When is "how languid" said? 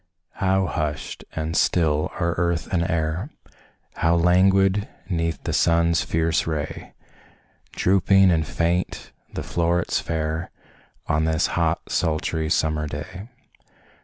3.97-4.87